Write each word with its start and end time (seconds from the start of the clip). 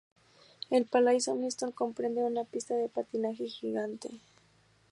El 0.71 0.87
Palais 0.87 1.27
Omnisports 1.27 1.75
comprende 1.75 2.23
una 2.23 2.43
pista 2.43 2.73
de 2.73 2.89
patinaje 2.89 3.45
gigante. 3.45 4.09